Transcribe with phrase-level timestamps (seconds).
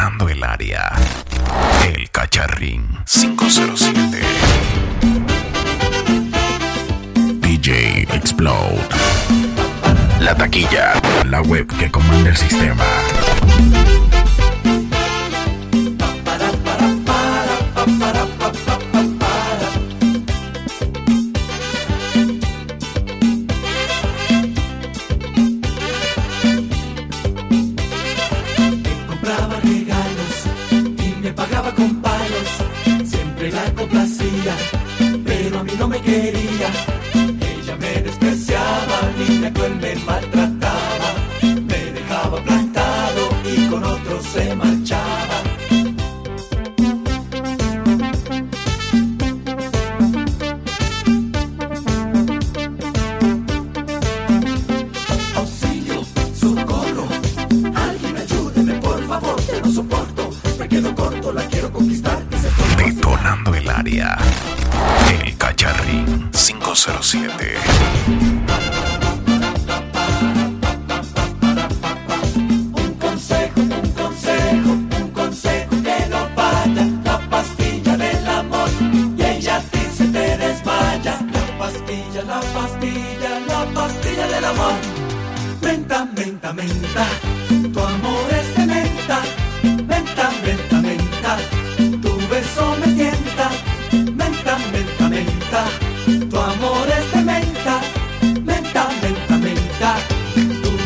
[0.00, 0.92] El área.
[1.92, 4.20] El Cacharrín 507.
[7.40, 8.78] DJ Explode.
[10.20, 10.92] La taquilla.
[11.24, 12.84] La web que comanda el sistema.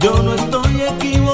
[0.00, 1.27] Yo no estoy equivocado.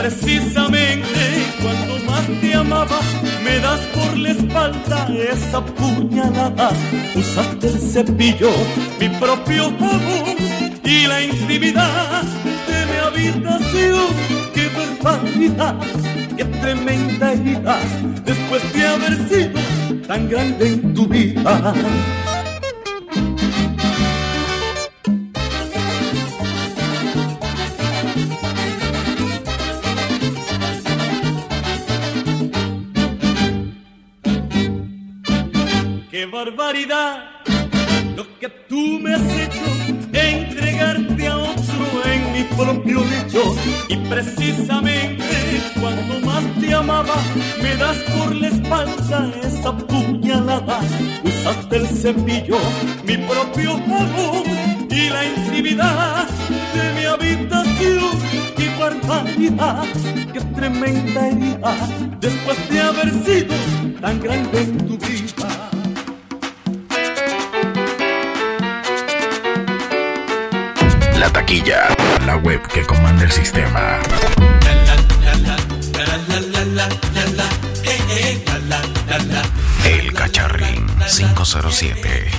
[0.00, 1.20] Precisamente
[1.62, 3.00] cuando más te amaba,
[3.44, 6.70] me das por la espalda esa puñalada.
[7.14, 8.50] Usaste el cepillo,
[8.98, 10.36] mi propio amor
[10.84, 12.22] y la intimidad
[12.68, 14.08] de mi habitación.
[14.54, 15.76] ¡Qué barbaridad!
[16.36, 17.78] ¡Qué tremenda herida!
[18.24, 19.60] Después de haber sido
[20.06, 21.74] tan grande en tu vida.
[36.70, 37.24] Barbaridad
[38.16, 39.64] lo que tú me has hecho,
[40.12, 43.56] entregarte a otro en mi propio lecho.
[43.88, 45.24] Y precisamente
[45.80, 47.16] cuando más te amaba,
[47.60, 50.80] me das por la espalda esa puñalada.
[51.24, 52.58] Usaste el cepillo,
[53.04, 54.44] mi propio amor
[54.90, 56.28] y la intimidad
[56.74, 58.10] de mi habitación.
[58.56, 59.86] Qué barbaridad,
[60.32, 61.74] qué tremenda herida,
[62.20, 63.54] después de haber sido
[64.00, 65.29] tan grande en tu vida.
[71.50, 71.88] Taquilla,
[72.26, 73.98] la web que comanda el sistema.
[79.84, 82.30] El Cacharrín 507.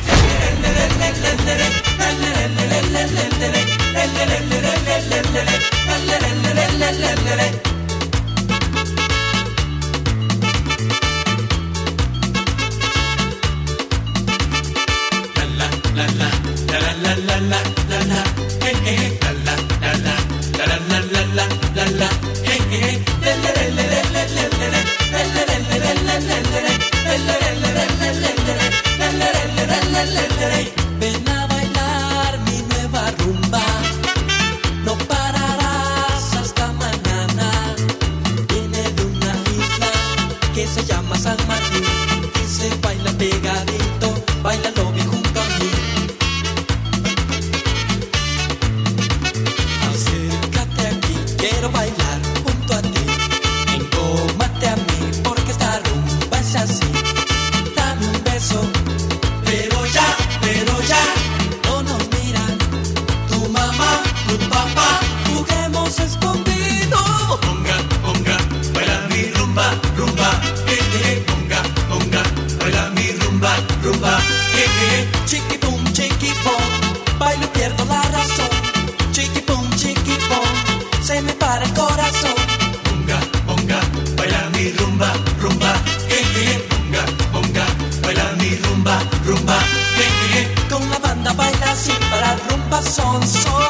[92.71, 93.60] pasó, son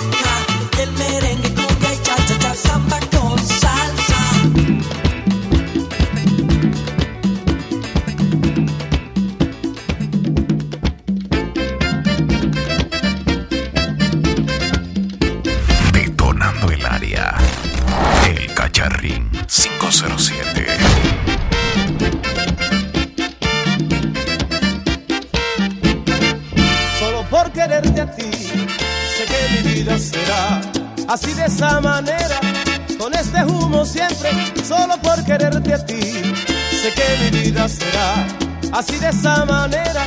[38.72, 40.06] así de esa manera,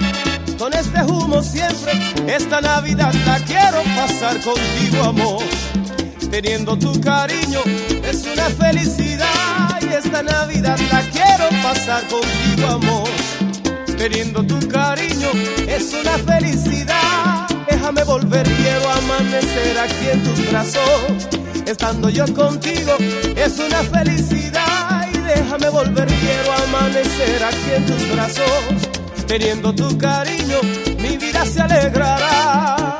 [0.58, 1.92] con este humo siempre.
[2.26, 5.42] Esta Navidad la quiero pasar contigo, amor.
[6.30, 7.60] Teniendo tu cariño
[8.04, 13.08] es una felicidad y esta Navidad la quiero pasar contigo, amor
[13.96, 15.30] teniendo tu cariño
[15.66, 17.48] es una felicidad.
[17.70, 21.28] Déjame volver, quiero amanecer aquí en tus brazos.
[21.66, 22.96] Estando yo contigo
[23.34, 24.43] es una felicidad.
[25.34, 29.26] Déjame volver, quiero amanecer aquí en tus brazos.
[29.26, 30.58] Teniendo tu cariño,
[31.00, 32.98] mi vida se alegrará.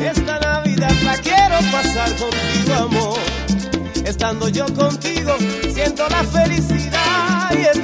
[0.00, 3.18] Esta Navidad la quiero pasar contigo, amor.
[4.04, 5.36] Estando yo contigo,
[5.74, 6.67] siento la felicidad.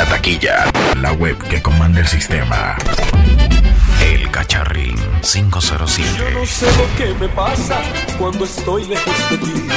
[0.00, 0.64] La taquilla,
[0.96, 2.74] la web que comanda el sistema.
[4.02, 6.10] El Cacharrín 507.
[6.16, 7.82] Yo no sé lo que me pasa
[8.18, 9.68] cuando estoy lejos de ti.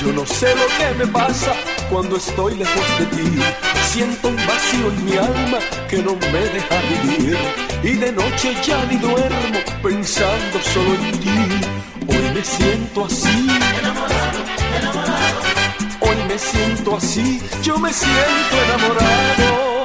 [0.00, 1.52] Yo no sé lo que me pasa
[1.90, 3.38] cuando estoy lejos de ti.
[3.84, 5.58] Siento un vacío en mi alma
[5.90, 7.36] que no me deja vivir.
[7.82, 11.60] Y de noche ya ni duermo pensando solo en ti.
[12.08, 13.46] Hoy me siento así.
[14.94, 15.05] Hoy
[16.36, 17.40] me siento así.
[17.62, 19.75] Yo me siento enamorado.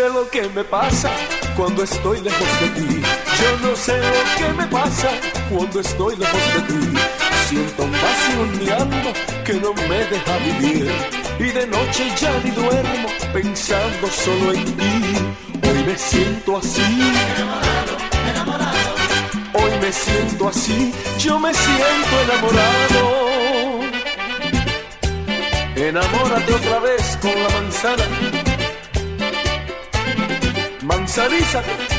[0.00, 1.10] Sé lo que me pasa
[1.56, 3.02] cuando estoy lejos de ti.
[3.40, 5.10] Yo no sé lo que me pasa
[5.50, 6.98] cuando estoy lejos de ti.
[7.48, 9.12] Siento un vacío en mi alma
[9.44, 10.90] que no me deja vivir.
[11.38, 14.94] Y de noche ya ni duermo pensando solo en ti.
[15.68, 17.12] Hoy me siento así.
[19.52, 20.94] Hoy me siento así.
[21.18, 23.02] Yo me siento enamorado.
[25.76, 28.49] Enamórate otra vez con la manzana
[31.10, 31.89] manzanízate.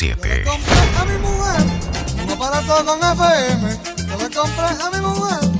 [0.00, 0.44] 507.
[0.44, 1.60] compré a mi mujer
[2.24, 3.80] un aparato con FM.
[4.08, 5.50] Yo le compré a mi mujer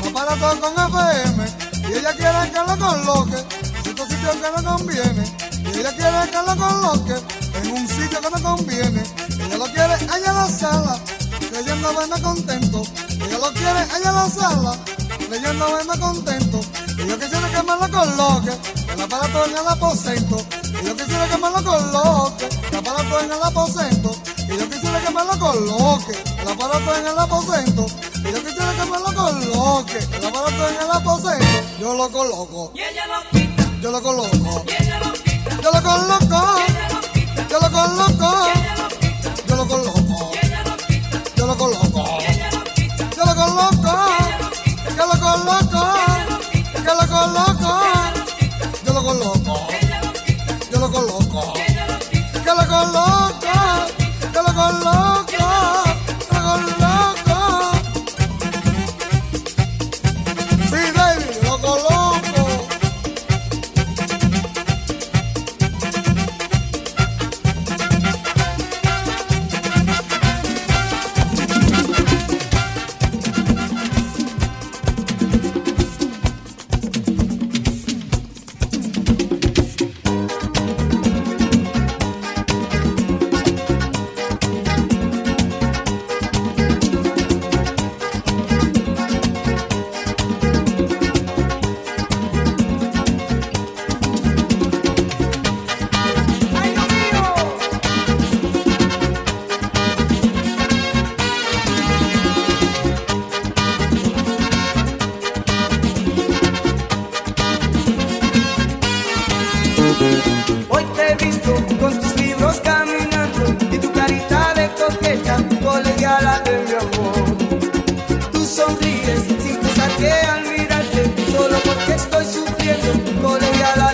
[0.00, 1.44] un aparato con FM.
[1.90, 5.24] Y ella quiere que lo coloque en cierto sitio que no conviene.
[5.74, 7.14] Y ella quiere que lo coloque
[7.60, 9.02] en un sitio que no conviene.
[9.28, 10.98] Ella lo quiere allá en la sala,
[11.52, 12.82] leyendo verme contento.
[13.10, 14.76] Ella lo quiere allá en la sala,
[15.28, 16.60] leyendo verme contento.
[16.96, 18.52] Y yo quisiera que me lo coloque,
[18.94, 20.46] el aparato en el aposento.
[20.80, 22.21] Y yo quisiera que me lo coloque,
[23.02, 24.16] aparato en el aposento.
[24.38, 27.86] Y yo quisiera que me lo coloque, el aparato en el aposento.
[28.16, 31.46] Y yo quisiera que me lo coloque, el aparato en el aposento.
[31.80, 35.70] Yo lo coloco, Y ella lo quita, yo lo coloco, y ella lo quita, yo
[35.72, 39.66] lo coloco, y ella lo quita, yo lo coloco, y ella lo quita, yo lo
[39.68, 42.18] coloco, y ella lo quita, yo lo coloco.
[42.20, 43.72] y ella lo quita, Yo lo coloco,
[44.94, 45.82] yo lo coloco,
[46.84, 47.72] yo lo coloco,
[48.84, 49.66] yo lo coloco,
[50.70, 51.61] yo lo coloco,
[52.82, 55.21] yo lo coloco, yo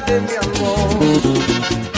[0.08, 1.97] de mi amor.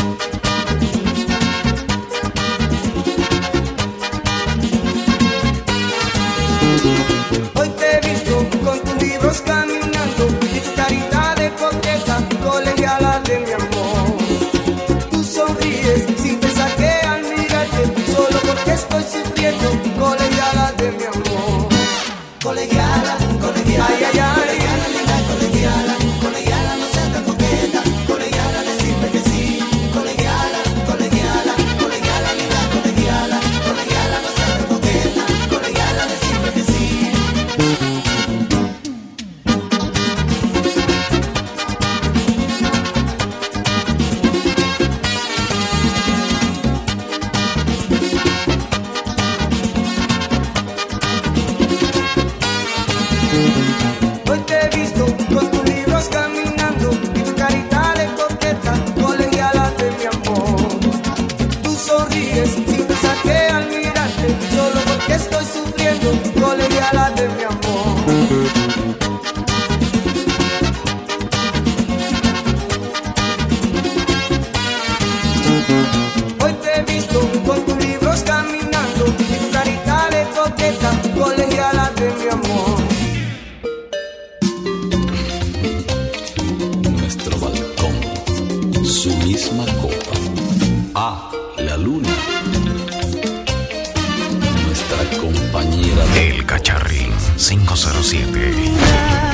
[96.70, 99.29] Charlie 507.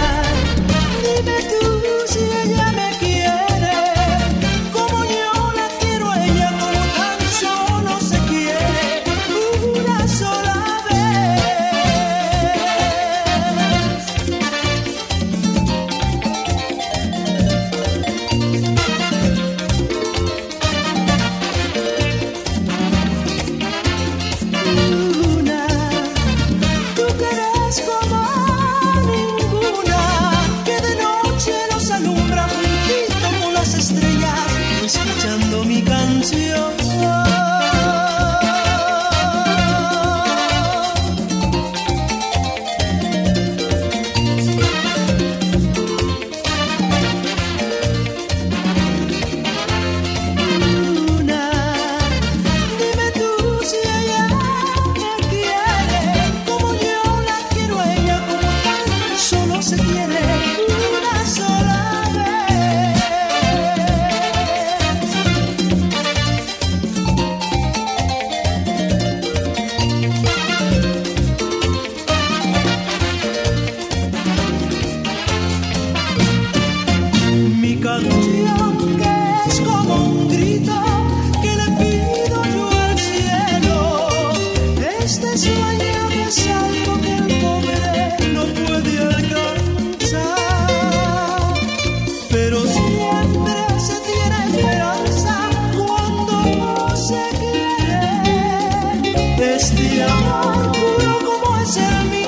[99.66, 102.25] este amor puro como es el mío.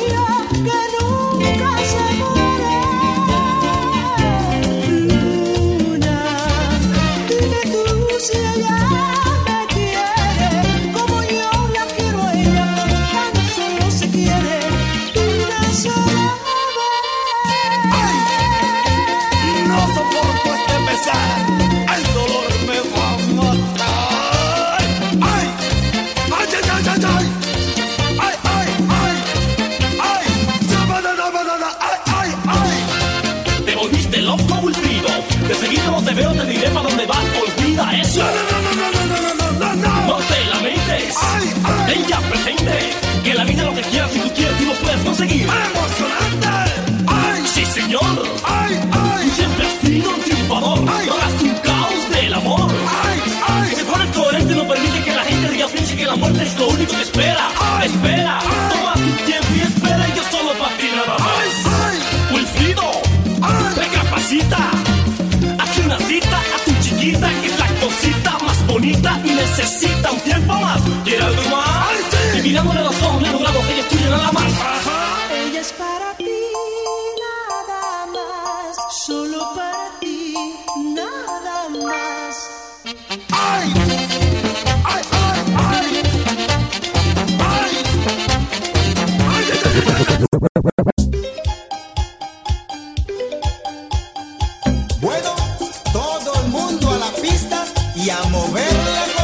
[97.98, 99.17] y a moverla.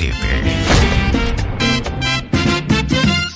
[0.00, 0.16] 507.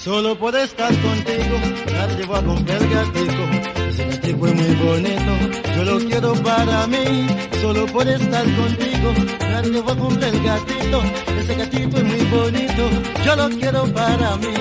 [0.03, 1.59] Solo por estar contigo,
[1.93, 3.43] nadie va a comprar el gatito.
[3.89, 5.33] Ese gatito es muy bonito,
[5.77, 7.27] yo lo quiero para mí.
[7.61, 11.03] Solo por estar contigo, nadie va a comprar el gatito.
[11.39, 12.89] Ese gatito es muy bonito,
[13.27, 14.55] yo lo quiero para mí.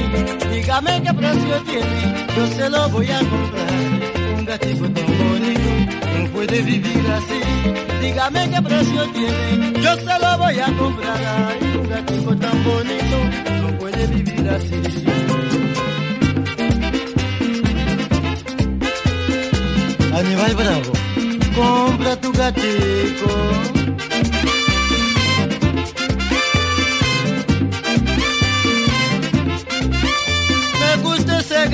[0.52, 3.74] Dígame qué precio tiene, yo se lo voy a comprar.
[4.38, 5.33] Un gatito tan
[6.54, 7.42] puede vivir así.
[8.02, 11.18] Dígame qué precio tiene, yo se lo voy a comprar.
[11.48, 13.18] Ay, un gatito tan bonito,
[13.62, 14.82] no puede vivir así.
[20.14, 20.92] Aníbal Bravo,
[21.56, 22.32] compra tu
[31.02, 31.68] gusta ese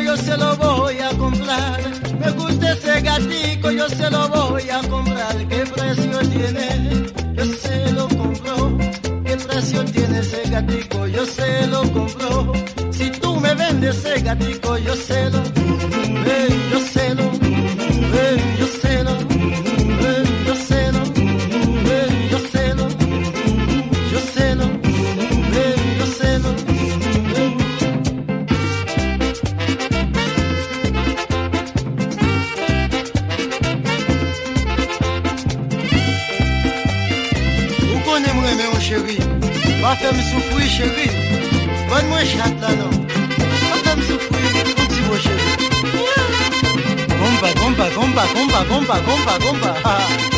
[0.00, 1.80] yo se lo voy a comprar.
[2.20, 5.36] Me gusta ese gatico, yo se lo voy a comprar.
[5.48, 7.12] ¿Qué precio tiene?
[7.34, 8.78] Yo se lo compro.
[9.24, 11.06] ¿Qué precio tiene ese gatico?
[11.06, 12.52] Yo se lo compro.
[12.90, 15.42] Si tú me vendes ese gatico, yo se lo,
[16.70, 17.32] yo se lo,
[48.68, 50.31] 宫本宫本宫本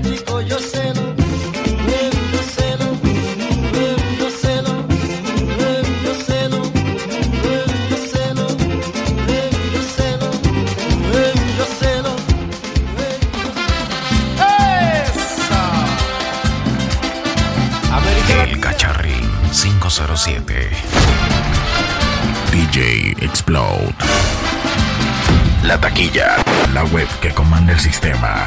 [0.00, 4.72] gatico, yo se lo eh, yo se lo eh, yo yo se lo
[5.62, 6.60] eh, yo se lo
[7.44, 7.64] eh,
[8.00, 9.98] yo yo
[12.02, 12.14] lo
[18.42, 20.70] El Cacharrín 507.
[22.50, 23.94] DJ Explode.
[25.62, 26.36] La taquilla,
[26.72, 28.46] la web que comanda el sistema.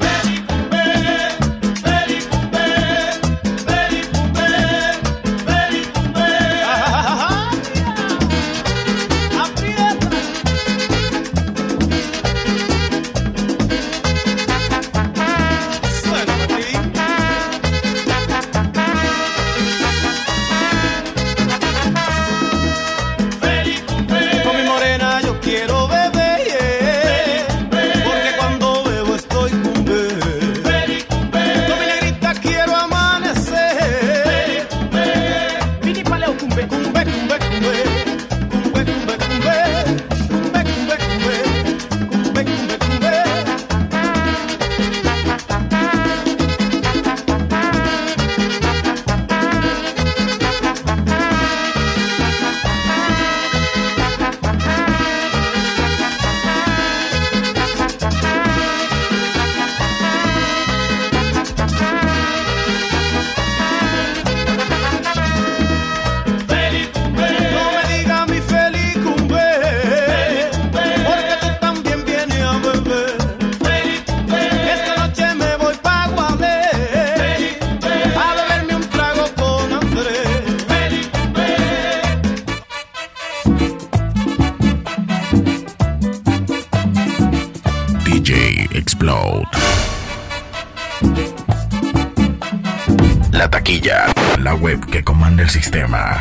[94.39, 96.19] La web que comanda el sistema.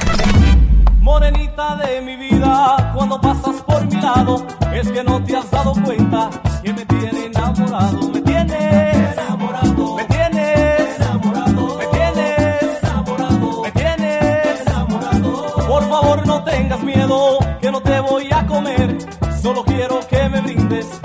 [1.00, 5.72] Morenita de mi vida, cuando pasas por mi lado, es que no te has dado
[5.84, 6.30] cuenta
[6.62, 14.42] que me tiene enamorado, me tiene enamorado, me tiene enamorado, me tiene enamorado, me tiene
[14.60, 15.66] enamorado.
[15.66, 18.96] Por favor, no tengas miedo, que no te voy a comer,
[19.42, 20.99] solo quiero que me brindes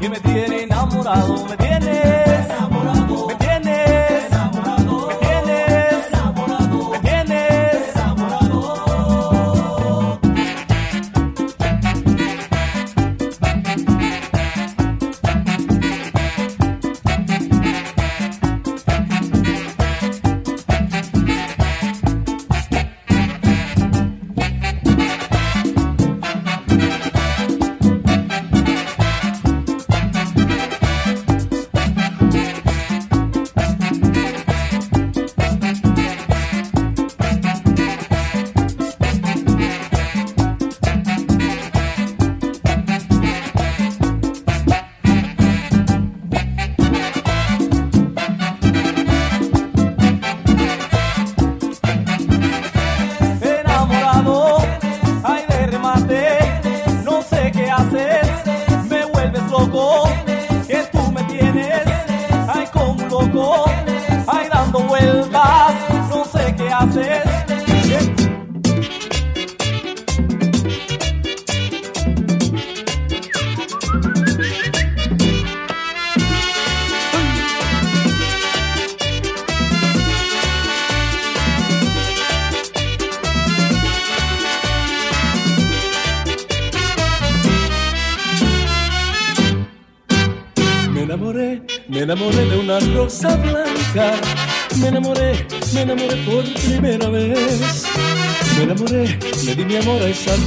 [0.00, 2.09] que me tiene enamorado, me tiene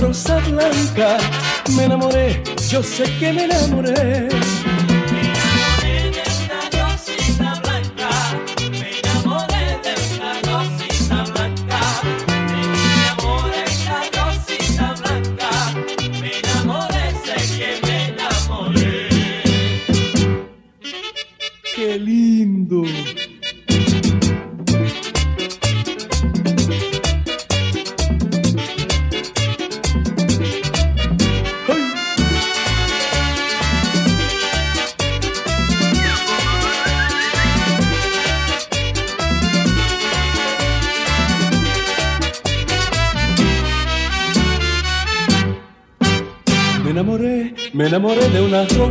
[0.04, 1.18] sonsa blanca.
[1.76, 4.43] Me enamoré, yo sé que me enamoré.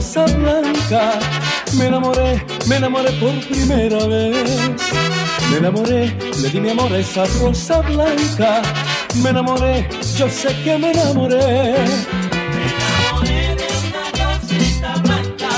[0.03, 1.13] Rosa blanca,
[1.79, 4.51] me enamoré, me enamoré por primera vez,
[5.49, 8.63] me enamoré, le di mi amor a esa rosa blanca,
[9.23, 11.39] me enamoré, yo sé que me enamoré.
[11.39, 15.53] Me enamoré de esta cocina blanca,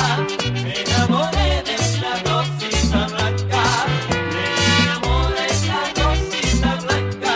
[0.63, 3.65] me enamoré de esta coxina blanca,
[4.35, 4.45] me
[4.85, 7.35] enamoré, la cocina blanca,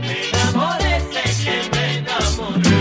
[0.00, 2.72] me enamoré, sé que me enamoré,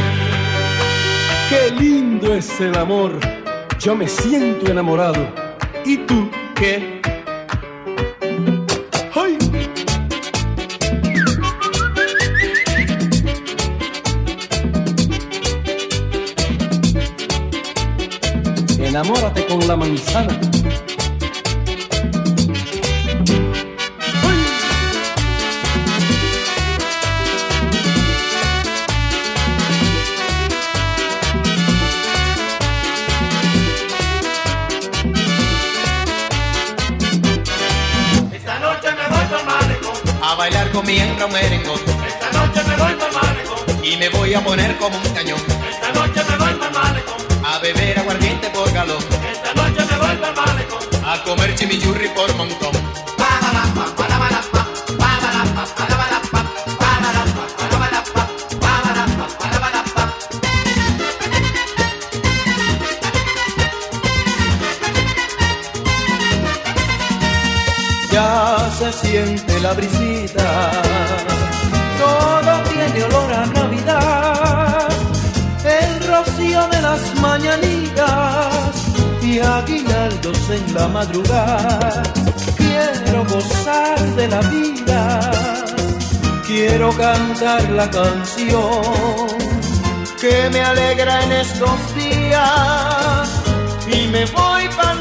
[1.49, 3.36] qué lindo es el amor.
[3.87, 5.25] Yo me siento enamorado.
[5.85, 6.99] ¿Y tú qué?
[9.15, 9.37] ¡Ay!
[18.77, 20.37] Enamórate con la manzana.
[40.77, 44.09] A bailar con mi hembra un merengón esta noche me voy para malecón, y me
[44.09, 45.39] voy a poner como un cañón.
[45.69, 50.15] Esta noche me voy para malecón, a beber aguardiente por galón esta noche me voy
[50.17, 50.79] para malecón.
[51.05, 52.71] a comer chimichurri por montón.
[68.11, 70.71] Ya se siente la brisita,
[71.99, 74.87] todo tiene olor a Navidad,
[75.81, 78.73] el rocío de las mañanitas
[79.21, 82.01] y aguinaldos en la madrugada.
[82.55, 85.31] Quiero gozar de la vida,
[86.45, 89.27] quiero cantar la canción
[90.21, 93.27] que me alegra en estos días.
[93.97, 94.99] Y me voy pa'l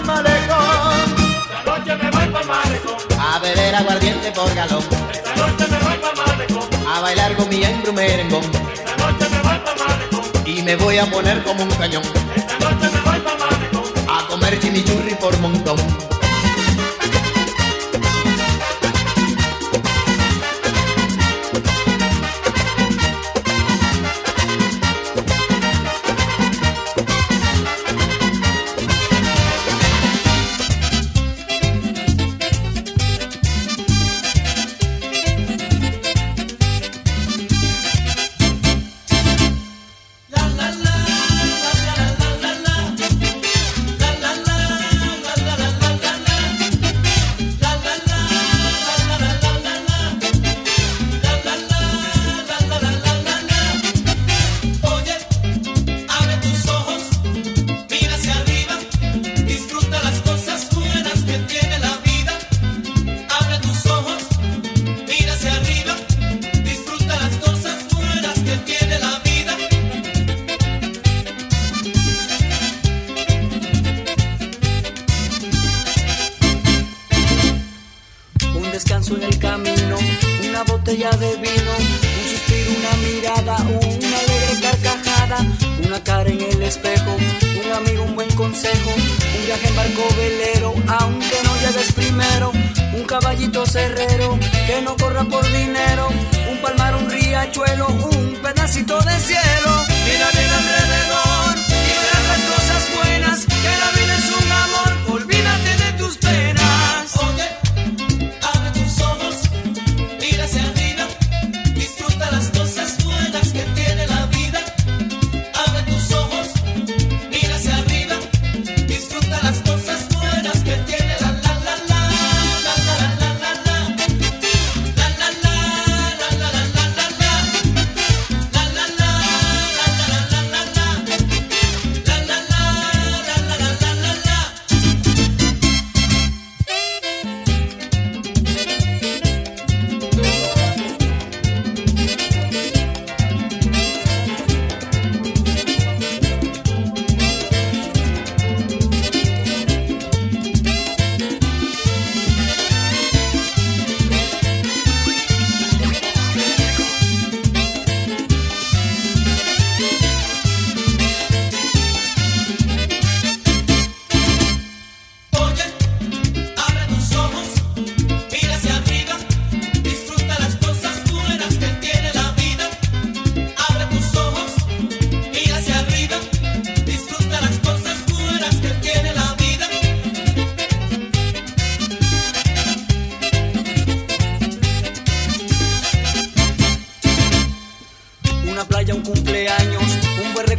[3.46, 4.84] beber aguardiente por galón.
[5.12, 8.44] Esta noche me voy para malecón, a bailar con mi hembra un merengón.
[8.72, 12.02] Esta noche me voy para malecón, y me voy a poner como un cañón.
[12.34, 13.84] Esta noche me voy para malecón.
[14.08, 15.76] a comer chimichurri por montón
[81.78, 85.38] un suspiro, una mirada, una alegre carcajada,
[85.84, 87.16] una cara en el espejo,
[87.64, 92.52] un amigo, un buen consejo, un viaje en barco velero, aunque no llegues primero,
[92.94, 96.08] un caballito cerrero que no corra por dinero,
[96.50, 99.72] un palmar, un riachuelo, un pedacito de cielo.
[100.06, 105.84] Mira bien alrededor y verás las cosas buenas, que la vida es un amor, olvídate
[105.84, 106.55] de tus penas.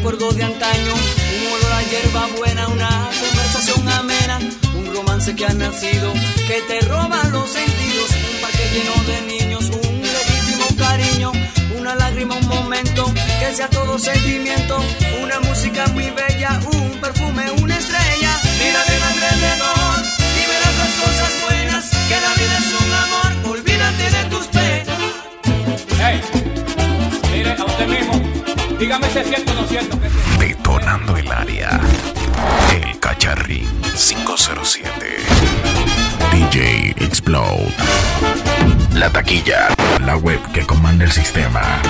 [0.10, 4.40] recuerdo de antaño, un olor a hierba buena, una conversación amena,
[4.78, 6.14] un romance que ha nacido,
[6.48, 11.32] que te roba los sentidos, un parque lleno de niños, un legítimo cariño,
[11.78, 14.78] una lágrima, un momento, que sea todo sentimiento,
[15.22, 20.06] una música muy bella, un perfume, una estrella, mira de alrededor
[20.40, 24.67] y verás las cosas buenas, que la vida es un amor, olvídate de tus penas.
[28.80, 30.00] Dígame si es cierto o no es cierto.
[30.40, 31.80] Detonando el área.
[32.72, 34.90] El Cacharrín 507.
[36.32, 37.74] DJ Explode.
[38.94, 39.70] La taquilla.
[40.06, 41.82] La web que comanda el sistema.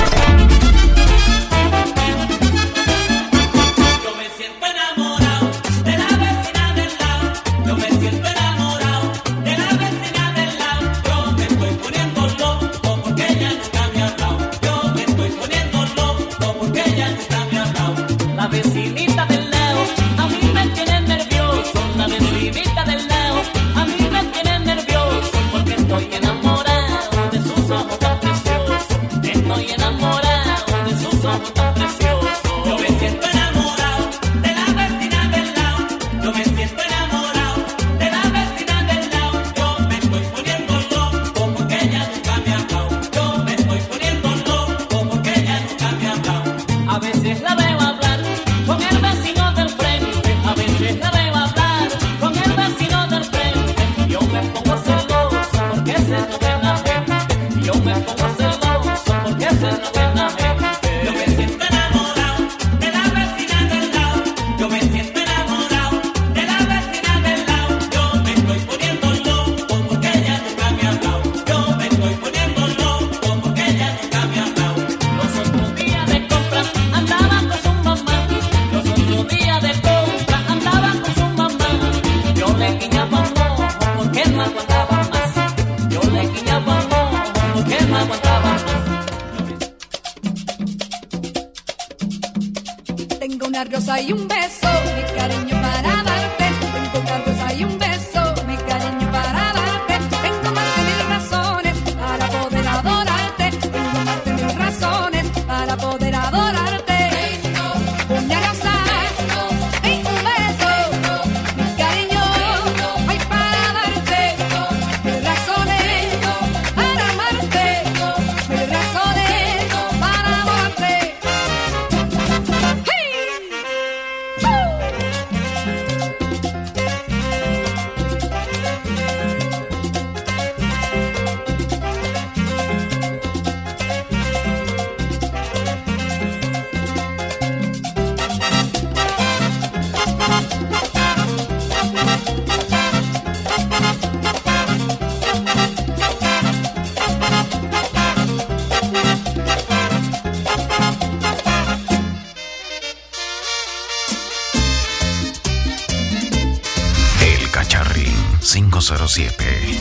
[158.57, 159.79] 507.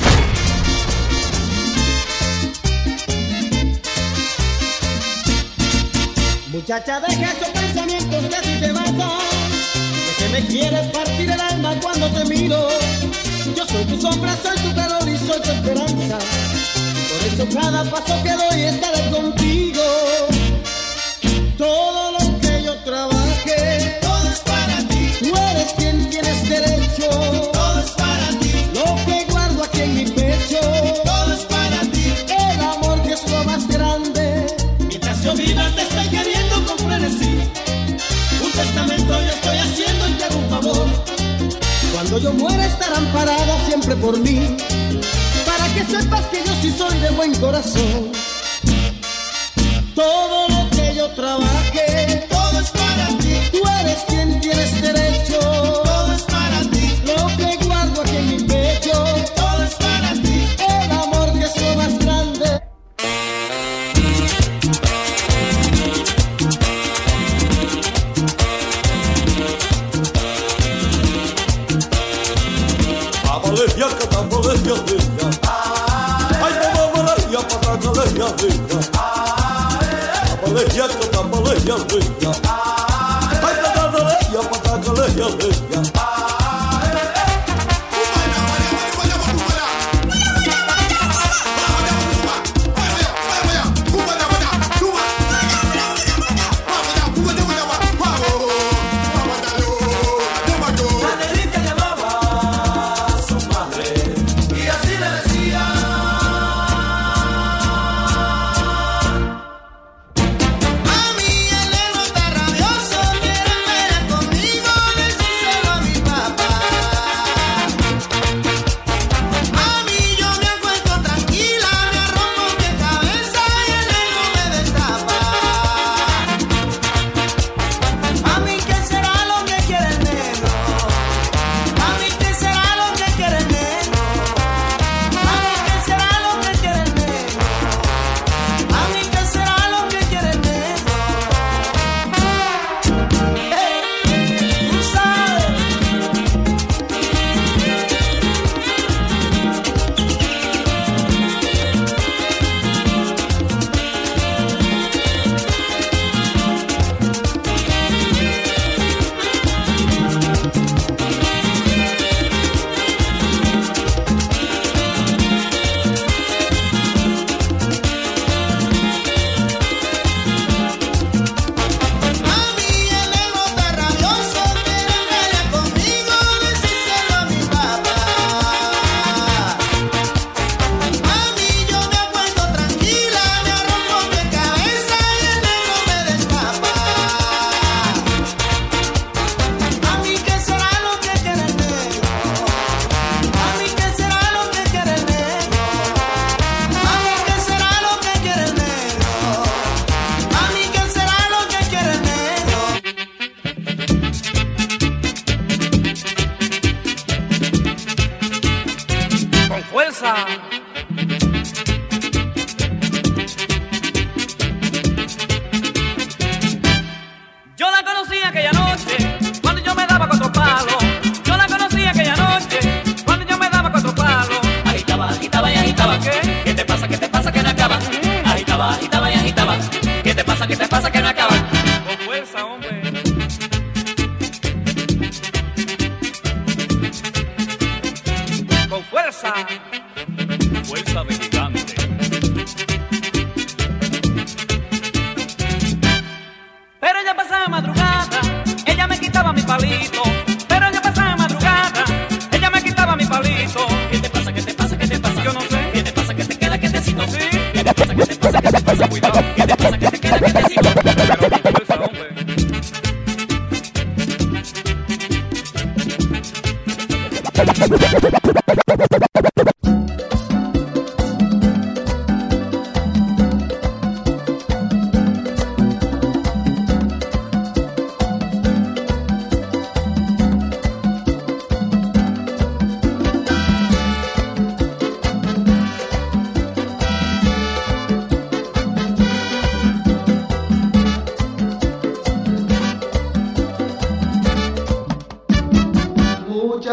[6.53, 9.19] Muchacha, deja esos pensamientos que si te matan.
[10.05, 12.69] Que se me quieres partir el alma cuando te miro.
[13.57, 16.19] Yo soy tu sombra, soy tu calor y soy tu esperanza.
[16.19, 19.83] Por eso cada paso que doy estaré contigo.
[21.57, 21.96] Todo
[42.27, 44.57] yo muera estarán paradas siempre por mí,
[45.47, 48.11] para que sepas que yo sí soy de buen corazón.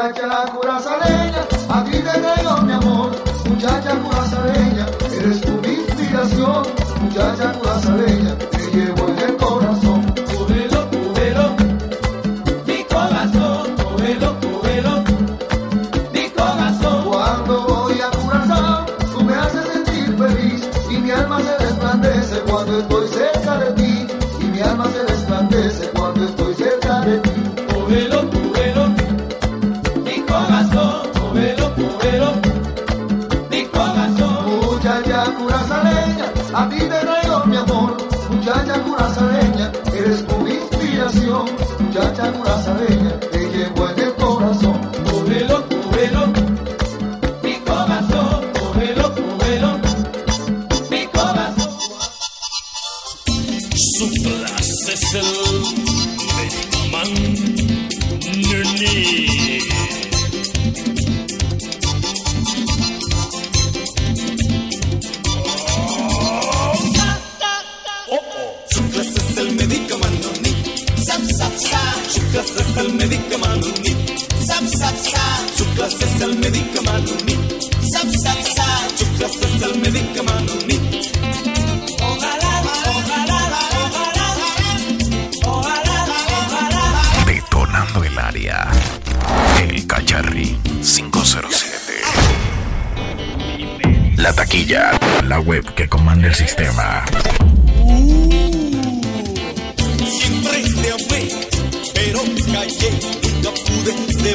[0.04, 3.12] muchacha curazareña, a ti te traigo mi amor,
[3.47, 4.86] muchacha curazareña,
[5.18, 6.64] eres tu inspiración,
[7.01, 8.22] muchacha curazareña.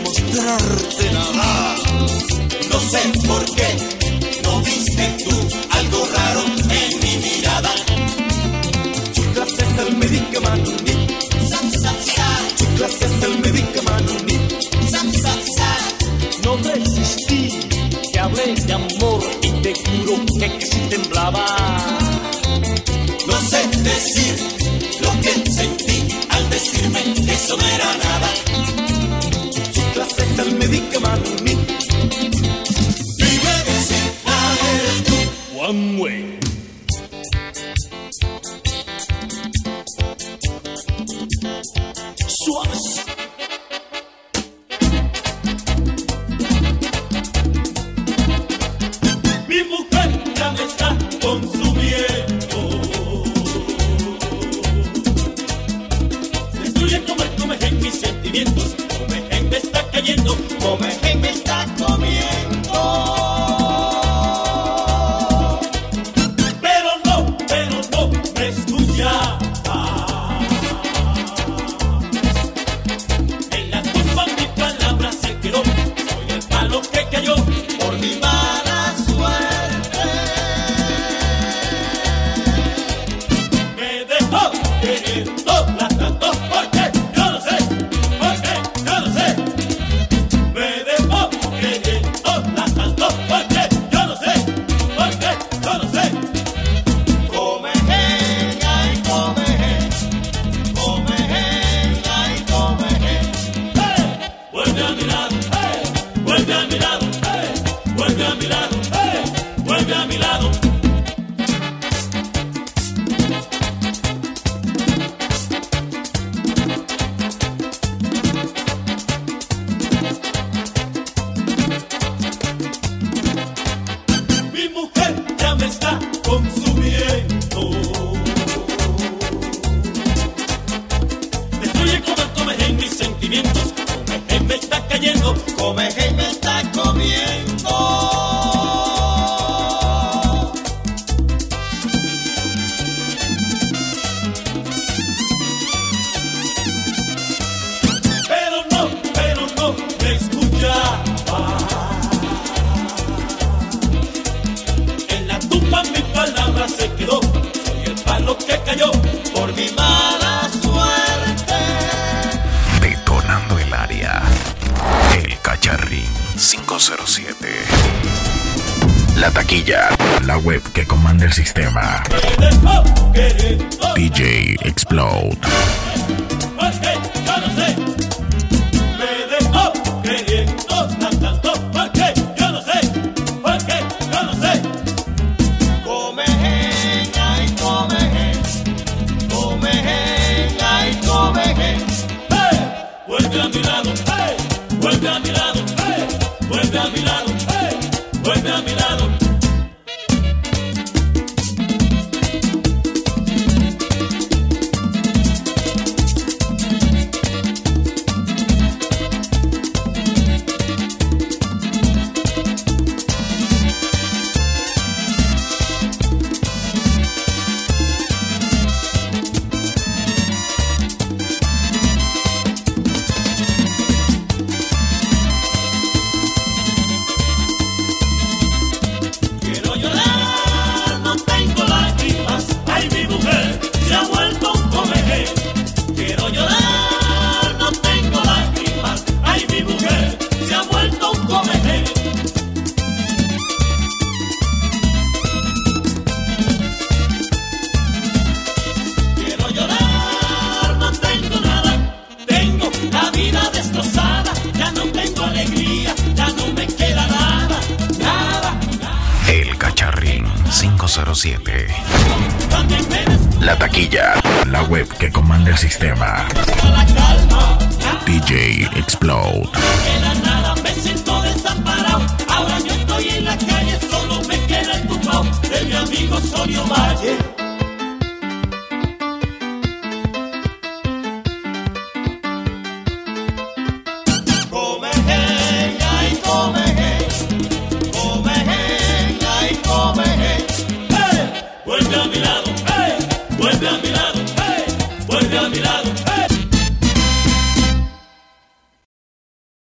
[0.09, 1.75] mostrarte nada.
[2.71, 3.58] No sé por qué.